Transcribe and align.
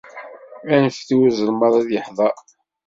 Anfet 0.73 1.09
i 1.15 1.15
uzelmaḍ 1.25 1.73
ad 1.79 1.89
yeḥḍer 1.93 2.35